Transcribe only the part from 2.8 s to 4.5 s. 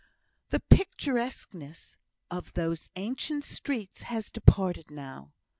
ancient streets has